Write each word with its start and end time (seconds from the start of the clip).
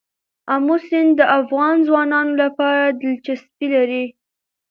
آمو 0.53 0.75
سیند 0.87 1.11
د 1.19 1.21
افغان 1.39 1.75
ځوانانو 1.87 2.33
لپاره 2.43 2.83
دلچسپي 3.01 3.67
لري. 3.75 4.05